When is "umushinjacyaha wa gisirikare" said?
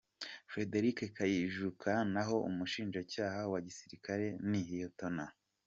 2.49-4.25